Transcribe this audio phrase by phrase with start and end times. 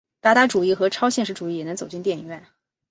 [0.19, 2.43] 达达主义和超现实主义也能走进电影院。